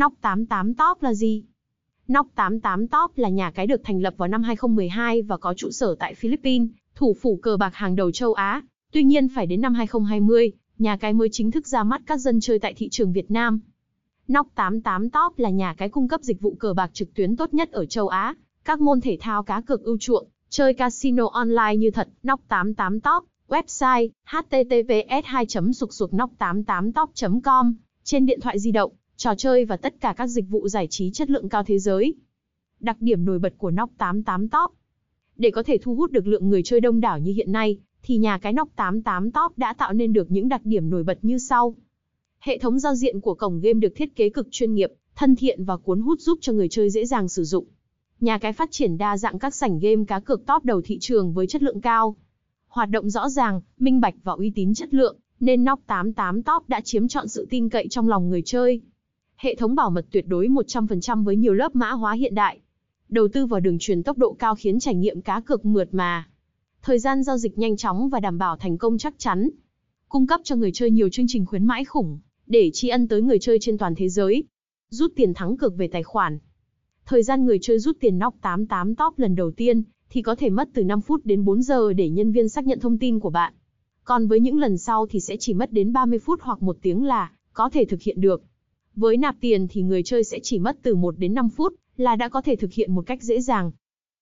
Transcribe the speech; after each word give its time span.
Nóc 0.00 0.12
88 0.20 0.74
Top 0.74 1.02
là 1.02 1.14
gì? 1.14 1.44
Nóc 2.08 2.26
88 2.34 2.88
Top 2.88 3.18
là 3.18 3.28
nhà 3.28 3.50
cái 3.50 3.66
được 3.66 3.80
thành 3.84 4.02
lập 4.02 4.14
vào 4.16 4.28
năm 4.28 4.42
2012 4.42 5.22
và 5.22 5.36
có 5.36 5.54
trụ 5.54 5.70
sở 5.70 5.94
tại 5.98 6.14
Philippines, 6.14 6.68
thủ 6.94 7.16
phủ 7.20 7.38
cờ 7.42 7.56
bạc 7.56 7.74
hàng 7.74 7.96
đầu 7.96 8.10
châu 8.10 8.32
Á. 8.32 8.62
Tuy 8.92 9.04
nhiên 9.04 9.28
phải 9.34 9.46
đến 9.46 9.60
năm 9.60 9.74
2020, 9.74 10.52
nhà 10.78 10.96
cái 10.96 11.12
mới 11.12 11.28
chính 11.32 11.50
thức 11.50 11.66
ra 11.66 11.82
mắt 11.82 12.02
các 12.06 12.16
dân 12.16 12.40
chơi 12.40 12.58
tại 12.58 12.74
thị 12.74 12.88
trường 12.88 13.12
Việt 13.12 13.30
Nam. 13.30 13.60
Nóc 14.28 14.46
88 14.54 15.10
Top 15.10 15.38
là 15.38 15.50
nhà 15.50 15.74
cái 15.74 15.88
cung 15.88 16.08
cấp 16.08 16.20
dịch 16.22 16.40
vụ 16.40 16.54
cờ 16.54 16.74
bạc 16.74 16.90
trực 16.92 17.14
tuyến 17.14 17.36
tốt 17.36 17.54
nhất 17.54 17.70
ở 17.72 17.86
châu 17.86 18.08
Á, 18.08 18.34
các 18.64 18.80
môn 18.80 19.00
thể 19.00 19.16
thao 19.20 19.42
cá 19.42 19.60
cược 19.60 19.82
ưu 19.82 19.98
chuộng, 19.98 20.28
chơi 20.48 20.74
casino 20.74 21.28
online 21.32 21.76
như 21.76 21.90
thật, 21.90 22.08
Nóc 22.22 22.40
88 22.48 23.00
Top, 23.00 23.24
website 23.48 24.08
https 24.26 25.24
2 25.24 25.46
sục 25.74 25.92
sục 25.92 26.14
nóc 26.14 26.30
88 26.38 26.92
top 26.92 27.10
com 27.44 27.74
trên 28.04 28.26
điện 28.26 28.40
thoại 28.40 28.58
di 28.58 28.70
động, 28.70 28.92
trò 29.22 29.34
chơi 29.34 29.64
và 29.64 29.76
tất 29.76 30.00
cả 30.00 30.14
các 30.16 30.26
dịch 30.26 30.48
vụ 30.48 30.68
giải 30.68 30.86
trí 30.90 31.10
chất 31.10 31.30
lượng 31.30 31.48
cao 31.48 31.64
thế 31.64 31.78
giới. 31.78 32.14
Đặc 32.80 32.96
điểm 33.00 33.24
nổi 33.24 33.38
bật 33.38 33.54
của 33.58 33.70
Nóc 33.70 33.90
88 33.98 34.48
Top 34.48 34.70
Để 35.36 35.50
có 35.50 35.62
thể 35.62 35.78
thu 35.82 35.94
hút 35.94 36.10
được 36.10 36.26
lượng 36.26 36.48
người 36.48 36.62
chơi 36.62 36.80
đông 36.80 37.00
đảo 37.00 37.18
như 37.18 37.32
hiện 37.32 37.52
nay, 37.52 37.78
thì 38.02 38.16
nhà 38.16 38.38
cái 38.38 38.52
Nóc 38.52 38.68
88 38.76 39.30
Top 39.30 39.58
đã 39.58 39.72
tạo 39.72 39.92
nên 39.92 40.12
được 40.12 40.30
những 40.30 40.48
đặc 40.48 40.60
điểm 40.64 40.90
nổi 40.90 41.02
bật 41.02 41.18
như 41.22 41.38
sau. 41.38 41.74
Hệ 42.38 42.58
thống 42.58 42.78
giao 42.78 42.94
diện 42.94 43.20
của 43.20 43.34
cổng 43.34 43.60
game 43.60 43.80
được 43.80 43.92
thiết 43.96 44.16
kế 44.16 44.30
cực 44.30 44.48
chuyên 44.50 44.74
nghiệp, 44.74 44.90
thân 45.16 45.36
thiện 45.36 45.64
và 45.64 45.76
cuốn 45.76 46.00
hút 46.00 46.20
giúp 46.20 46.38
cho 46.40 46.52
người 46.52 46.68
chơi 46.68 46.90
dễ 46.90 47.06
dàng 47.06 47.28
sử 47.28 47.44
dụng. 47.44 47.66
Nhà 48.20 48.38
cái 48.38 48.52
phát 48.52 48.70
triển 48.70 48.98
đa 48.98 49.16
dạng 49.16 49.38
các 49.38 49.54
sảnh 49.54 49.78
game 49.78 50.04
cá 50.08 50.20
cược 50.20 50.46
top 50.46 50.64
đầu 50.64 50.82
thị 50.84 50.98
trường 51.00 51.32
với 51.32 51.46
chất 51.46 51.62
lượng 51.62 51.80
cao. 51.80 52.16
Hoạt 52.68 52.90
động 52.90 53.10
rõ 53.10 53.28
ràng, 53.28 53.60
minh 53.78 54.00
bạch 54.00 54.14
và 54.22 54.32
uy 54.32 54.52
tín 54.54 54.74
chất 54.74 54.94
lượng, 54.94 55.16
nên 55.40 55.64
Nóc 55.64 55.80
88 55.86 56.42
Top 56.42 56.68
đã 56.68 56.80
chiếm 56.80 57.08
trọn 57.08 57.28
sự 57.28 57.46
tin 57.50 57.68
cậy 57.68 57.88
trong 57.88 58.08
lòng 58.08 58.30
người 58.30 58.42
chơi. 58.44 58.82
Hệ 59.42 59.54
thống 59.54 59.74
bảo 59.74 59.90
mật 59.90 60.06
tuyệt 60.10 60.26
đối 60.28 60.48
100% 60.48 61.24
với 61.24 61.36
nhiều 61.36 61.54
lớp 61.54 61.76
mã 61.76 61.90
hóa 61.90 62.12
hiện 62.12 62.34
đại. 62.34 62.60
Đầu 63.08 63.28
tư 63.28 63.46
vào 63.46 63.60
đường 63.60 63.76
truyền 63.80 64.02
tốc 64.02 64.18
độ 64.18 64.32
cao 64.32 64.54
khiến 64.54 64.80
trải 64.80 64.94
nghiệm 64.94 65.20
cá 65.20 65.40
cược 65.40 65.64
mượt 65.64 65.94
mà. 65.94 66.28
Thời 66.82 66.98
gian 66.98 67.22
giao 67.22 67.36
dịch 67.36 67.58
nhanh 67.58 67.76
chóng 67.76 68.08
và 68.08 68.20
đảm 68.20 68.38
bảo 68.38 68.56
thành 68.56 68.78
công 68.78 68.98
chắc 68.98 69.14
chắn. 69.18 69.48
Cung 70.08 70.26
cấp 70.26 70.40
cho 70.44 70.56
người 70.56 70.70
chơi 70.72 70.90
nhiều 70.90 71.08
chương 71.08 71.26
trình 71.28 71.46
khuyến 71.46 71.64
mãi 71.64 71.84
khủng, 71.84 72.18
để 72.46 72.70
tri 72.74 72.88
ân 72.88 73.08
tới 73.08 73.22
người 73.22 73.38
chơi 73.38 73.58
trên 73.60 73.78
toàn 73.78 73.94
thế 73.94 74.08
giới. 74.08 74.44
Rút 74.90 75.12
tiền 75.16 75.34
thắng 75.34 75.56
cược 75.56 75.76
về 75.76 75.88
tài 75.88 76.02
khoản. 76.02 76.38
Thời 77.06 77.22
gian 77.22 77.44
người 77.44 77.58
chơi 77.62 77.78
rút 77.78 77.96
tiền 78.00 78.18
nóc 78.18 78.34
88 78.40 78.94
top 78.94 79.18
lần 79.18 79.34
đầu 79.34 79.50
tiên, 79.50 79.82
thì 80.10 80.22
có 80.22 80.34
thể 80.34 80.50
mất 80.50 80.68
từ 80.74 80.84
5 80.84 81.00
phút 81.00 81.20
đến 81.24 81.44
4 81.44 81.62
giờ 81.62 81.92
để 81.92 82.08
nhân 82.08 82.32
viên 82.32 82.48
xác 82.48 82.66
nhận 82.66 82.80
thông 82.80 82.98
tin 82.98 83.20
của 83.20 83.30
bạn. 83.30 83.54
Còn 84.04 84.26
với 84.26 84.40
những 84.40 84.58
lần 84.58 84.78
sau 84.78 85.06
thì 85.06 85.20
sẽ 85.20 85.36
chỉ 85.36 85.54
mất 85.54 85.72
đến 85.72 85.92
30 85.92 86.18
phút 86.18 86.40
hoặc 86.42 86.62
một 86.62 86.76
tiếng 86.82 87.04
là 87.04 87.32
có 87.52 87.70
thể 87.70 87.84
thực 87.84 88.02
hiện 88.02 88.20
được. 88.20 88.42
Với 89.00 89.16
nạp 89.16 89.36
tiền 89.40 89.66
thì 89.70 89.82
người 89.82 90.02
chơi 90.02 90.24
sẽ 90.24 90.38
chỉ 90.42 90.58
mất 90.58 90.78
từ 90.82 90.94
1 90.94 91.18
đến 91.18 91.34
5 91.34 91.48
phút 91.48 91.74
là 91.96 92.16
đã 92.16 92.28
có 92.28 92.42
thể 92.42 92.56
thực 92.56 92.72
hiện 92.72 92.94
một 92.94 93.06
cách 93.06 93.22
dễ 93.22 93.40
dàng. 93.40 93.70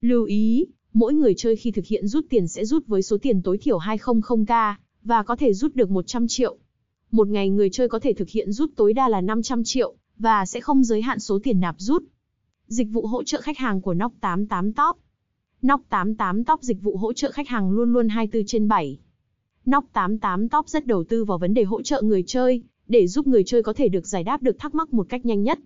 Lưu 0.00 0.24
ý, 0.24 0.66
mỗi 0.92 1.14
người 1.14 1.34
chơi 1.36 1.56
khi 1.56 1.70
thực 1.70 1.86
hiện 1.86 2.06
rút 2.06 2.26
tiền 2.30 2.48
sẽ 2.48 2.64
rút 2.64 2.86
với 2.86 3.02
số 3.02 3.18
tiền 3.18 3.42
tối 3.42 3.58
thiểu 3.58 3.78
200k 3.78 4.74
và 5.02 5.22
có 5.22 5.36
thể 5.36 5.52
rút 5.52 5.76
được 5.76 5.90
100 5.90 6.28
triệu. 6.28 6.56
Một 7.10 7.28
ngày 7.28 7.50
người 7.50 7.70
chơi 7.70 7.88
có 7.88 7.98
thể 7.98 8.12
thực 8.12 8.28
hiện 8.28 8.52
rút 8.52 8.70
tối 8.76 8.92
đa 8.92 9.08
là 9.08 9.20
500 9.20 9.64
triệu 9.64 9.94
và 10.18 10.46
sẽ 10.46 10.60
không 10.60 10.84
giới 10.84 11.02
hạn 11.02 11.18
số 11.18 11.38
tiền 11.42 11.60
nạp 11.60 11.74
rút. 11.78 12.04
Dịch 12.66 12.88
vụ 12.92 13.06
hỗ 13.06 13.22
trợ 13.22 13.40
khách 13.40 13.58
hàng 13.58 13.80
của 13.80 13.94
Noc 13.94 14.12
88 14.20 14.72
Top 14.72 14.96
Noc 15.66 15.80
88 15.88 16.44
Top 16.44 16.62
dịch 16.62 16.82
vụ 16.82 16.96
hỗ 16.96 17.12
trợ 17.12 17.30
khách 17.30 17.48
hàng 17.48 17.70
luôn 17.70 17.92
luôn 17.92 18.08
24 18.08 18.46
trên 18.46 18.68
7. 18.68 18.98
Noc 19.70 19.84
88 19.92 20.48
Top 20.48 20.68
rất 20.68 20.86
đầu 20.86 21.04
tư 21.04 21.24
vào 21.24 21.38
vấn 21.38 21.54
đề 21.54 21.64
hỗ 21.64 21.82
trợ 21.82 22.02
người 22.02 22.22
chơi, 22.26 22.62
để 22.88 23.06
giúp 23.06 23.26
người 23.26 23.44
chơi 23.44 23.62
có 23.62 23.72
thể 23.72 23.88
được 23.88 24.06
giải 24.06 24.24
đáp 24.24 24.42
được 24.42 24.58
thắc 24.58 24.74
mắc 24.74 24.92
một 24.94 25.06
cách 25.08 25.26
nhanh 25.26 25.42
nhất. 25.42 25.58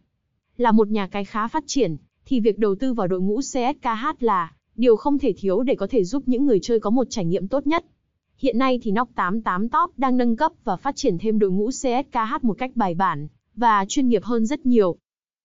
Là 0.56 0.72
một 0.72 0.88
nhà 0.88 1.06
cái 1.06 1.24
khá 1.24 1.48
phát 1.48 1.64
triển, 1.66 1.96
thì 2.24 2.40
việc 2.40 2.58
đầu 2.58 2.74
tư 2.74 2.92
vào 2.92 3.06
đội 3.06 3.20
ngũ 3.20 3.40
CSKH 3.40 4.06
là 4.20 4.52
điều 4.76 4.96
không 4.96 5.18
thể 5.18 5.32
thiếu 5.36 5.62
để 5.62 5.74
có 5.74 5.86
thể 5.90 6.04
giúp 6.04 6.22
những 6.26 6.46
người 6.46 6.58
chơi 6.62 6.80
có 6.80 6.90
một 6.90 7.06
trải 7.10 7.24
nghiệm 7.24 7.48
tốt 7.48 7.66
nhất. 7.66 7.84
Hiện 8.38 8.58
nay 8.58 8.80
thì 8.82 8.90
Noc 8.90 9.08
88 9.14 9.68
Top 9.68 9.98
đang 9.98 10.16
nâng 10.16 10.36
cấp 10.36 10.52
và 10.64 10.76
phát 10.76 10.96
triển 10.96 11.18
thêm 11.18 11.38
đội 11.38 11.50
ngũ 11.50 11.68
CSKH 11.68 12.42
một 12.44 12.58
cách 12.58 12.70
bài 12.74 12.94
bản 12.94 13.28
và 13.54 13.84
chuyên 13.88 14.08
nghiệp 14.08 14.24
hơn 14.24 14.46
rất 14.46 14.66
nhiều. 14.66 14.96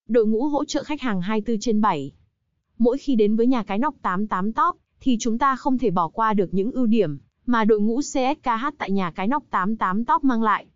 Đội 0.08 0.26
ngũ 0.26 0.44
hỗ 0.44 0.64
trợ 0.64 0.82
khách 0.82 1.00
hàng 1.00 1.20
24 1.20 1.60
trên 1.60 1.80
7. 1.80 2.12
Mỗi 2.78 2.98
khi 2.98 3.14
đến 3.14 3.36
với 3.36 3.46
nhà 3.46 3.62
cái 3.62 3.78
Noc 3.78 3.94
88 4.02 4.52
Top 4.52 4.76
thì 5.00 5.16
chúng 5.20 5.38
ta 5.38 5.56
không 5.56 5.78
thể 5.78 5.90
bỏ 5.90 6.08
qua 6.08 6.34
được 6.34 6.54
những 6.54 6.72
ưu 6.72 6.86
điểm 6.86 7.18
mà 7.46 7.64
đội 7.64 7.80
ngũ 7.80 8.00
CSKH 8.00 8.66
tại 8.78 8.90
nhà 8.90 9.10
cái 9.10 9.26
Noc 9.26 9.50
88 9.50 10.04
Top 10.04 10.24
mang 10.24 10.42
lại. 10.42 10.66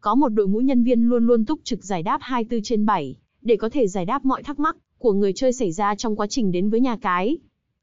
Có 0.00 0.14
một 0.14 0.28
đội 0.28 0.48
ngũ 0.48 0.60
nhân 0.60 0.82
viên 0.82 1.08
luôn 1.08 1.26
luôn 1.26 1.44
túc 1.44 1.60
trực 1.64 1.84
giải 1.84 2.02
đáp 2.02 2.18
24 2.22 2.62
trên 2.62 2.86
7, 2.86 3.16
để 3.42 3.56
có 3.56 3.68
thể 3.68 3.88
giải 3.88 4.04
đáp 4.04 4.24
mọi 4.24 4.42
thắc 4.42 4.58
mắc 4.58 4.76
của 4.98 5.12
người 5.12 5.32
chơi 5.32 5.52
xảy 5.52 5.72
ra 5.72 5.94
trong 5.94 6.16
quá 6.16 6.26
trình 6.26 6.52
đến 6.52 6.70
với 6.70 6.80
nhà 6.80 6.96
cái. 6.96 7.38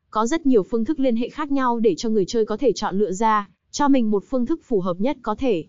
Có 0.10 0.28
rất 0.28 0.46
nhiều 0.46 0.64
phương 0.64 0.86
thức 0.86 1.00
liên 1.00 1.16
hệ 1.16 1.30
khác 1.30 1.52
nhau 1.52 1.80
để 1.80 1.96
cho 1.96 2.10
người 2.10 2.26
chơi 2.26 2.46
có 2.46 2.58
thể 2.58 2.72
chọn 2.72 3.00
lựa 3.00 3.12
ra, 3.12 3.50
cho 3.72 3.88
mình 3.88 4.12
một 4.12 4.24
phương 4.30 4.46
thức 4.46 4.62
phù 4.64 4.80
hợp 4.80 5.00
nhất 5.00 5.18
có 5.22 5.36
thể. 5.36 5.66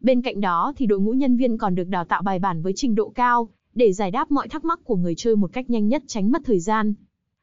Bên 0.00 0.22
cạnh 0.22 0.40
đó 0.40 0.72
thì 0.76 0.86
đội 0.86 1.00
ngũ 1.00 1.12
nhân 1.12 1.36
viên 1.36 1.58
còn 1.58 1.74
được 1.74 1.88
đào 1.88 2.04
tạo 2.04 2.22
bài 2.22 2.38
bản 2.38 2.62
với 2.62 2.72
trình 2.76 2.94
độ 2.94 3.08
cao, 3.08 3.48
để 3.74 3.92
giải 3.92 4.10
đáp 4.10 4.30
mọi 4.30 4.48
thắc 4.48 4.64
mắc 4.64 4.80
của 4.84 4.96
người 4.96 5.14
chơi 5.14 5.36
một 5.36 5.52
cách 5.52 5.70
nhanh 5.70 5.88
nhất 5.88 6.02
tránh 6.06 6.32
mất 6.32 6.42
thời 6.44 6.60
gian. 6.60 6.94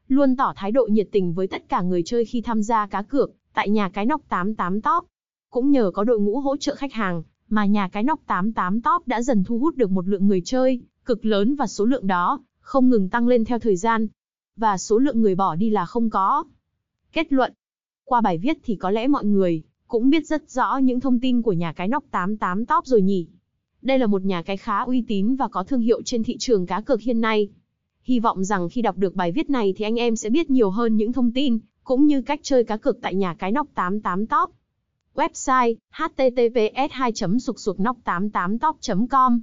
Luôn 0.08 0.36
tỏ 0.36 0.54
thái 0.56 0.72
độ 0.72 0.88
nhiệt 0.92 1.08
tình 1.12 1.34
với 1.34 1.48
tất 1.48 1.70
cả 1.70 1.82
người 1.82 2.04
chơi 2.06 2.26
khi 2.26 2.42
tham 2.42 2.64
gia 2.64 2.88
cá 2.88 3.02
cược, 3.02 3.32
tại 3.54 3.70
nhà 3.70 3.90
cái 3.90 4.06
nóc 4.06 4.22
88 4.30 4.82
top. 4.82 5.06
Cũng 5.50 5.72
nhờ 5.72 5.92
có 5.94 6.04
đội 6.04 6.20
ngũ 6.20 6.40
hỗ 6.40 6.58
trợ 6.58 6.76
khách 6.76 6.94
hàng, 6.94 7.24
mà 7.50 7.66
nhà 7.66 7.88
cái 7.88 8.04
nóc 8.04 8.20
88 8.26 8.82
top 8.82 9.08
đã 9.08 9.22
dần 9.22 9.44
thu 9.44 9.60
hút 9.60 9.76
được 9.76 9.92
một 9.92 10.08
lượng 10.08 10.28
người 10.28 10.42
chơi 10.46 10.82
cực 11.06 11.26
lớn 11.26 11.56
và 11.56 11.68
số 11.68 11.86
lượng 11.86 12.08
đó 12.08 12.40
không 12.60 12.90
ngừng 12.90 13.10
tăng 13.10 13.28
lên 13.28 13.46
theo 13.46 13.60
thời 13.60 13.76
gian. 13.76 14.08
Và 14.56 14.78
số 14.78 14.98
lượng 14.98 15.22
người 15.22 15.36
bỏ 15.36 15.56
đi 15.56 15.70
là 15.70 15.86
không 15.86 16.10
có. 16.10 16.44
Kết 17.14 17.34
luận. 17.34 17.54
Qua 18.06 18.22
bài 18.22 18.38
viết 18.38 18.58
thì 18.64 18.76
có 18.76 18.92
lẽ 18.92 19.08
mọi 19.08 19.26
người 19.26 19.64
cũng 19.88 20.10
biết 20.10 20.28
rất 20.28 20.50
rõ 20.50 20.78
những 20.78 21.00
thông 21.00 21.20
tin 21.20 21.42
của 21.42 21.54
nhà 21.54 21.74
cái 21.74 21.88
nóc 21.88 22.04
88 22.12 22.66
top 22.66 22.86
rồi 22.86 23.02
nhỉ. 23.02 23.28
Đây 23.82 24.00
là 24.00 24.08
một 24.08 24.22
nhà 24.22 24.42
cái 24.42 24.58
khá 24.58 24.80
uy 24.80 25.04
tín 25.08 25.36
và 25.36 25.48
có 25.48 25.64
thương 25.64 25.82
hiệu 25.82 26.02
trên 26.06 26.24
thị 26.24 26.38
trường 26.40 26.66
cá 26.66 26.82
cược 26.82 27.02
hiện 27.02 27.22
nay. 27.22 27.50
Hy 28.04 28.20
vọng 28.20 28.44
rằng 28.44 28.70
khi 28.70 28.82
đọc 28.82 28.98
được 28.98 29.16
bài 29.16 29.32
viết 29.32 29.50
này 29.50 29.74
thì 29.78 29.86
anh 29.86 29.96
em 29.96 30.16
sẽ 30.16 30.30
biết 30.30 30.50
nhiều 30.50 30.70
hơn 30.70 30.96
những 30.96 31.14
thông 31.14 31.32
tin, 31.32 31.60
cũng 31.84 32.08
như 32.08 32.22
cách 32.22 32.40
chơi 32.44 32.64
cá 32.64 32.78
cược 32.78 33.02
tại 33.02 33.16
nhà 33.16 33.34
cái 33.34 33.52
nóc 33.52 33.68
88 33.74 34.28
top. 34.28 34.50
Website 35.20 35.76
https 35.92 37.12
2 37.14 37.40
sục 37.40 37.56
sục 37.60 37.80
nóc 37.80 37.98
88 38.04 38.58
top 38.60 39.08
com. 39.12 39.40